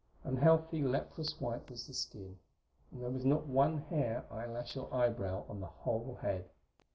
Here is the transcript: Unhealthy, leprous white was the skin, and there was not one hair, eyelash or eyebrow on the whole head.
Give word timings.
Unhealthy, 0.23 0.81
leprous 0.81 1.39
white 1.39 1.69
was 1.69 1.85
the 1.85 1.93
skin, 1.93 2.39
and 2.91 3.03
there 3.03 3.11
was 3.11 3.23
not 3.23 3.45
one 3.45 3.77
hair, 3.77 4.25
eyelash 4.31 4.75
or 4.75 4.91
eyebrow 4.91 5.43
on 5.47 5.59
the 5.59 5.67
whole 5.67 6.17
head. 6.23 6.49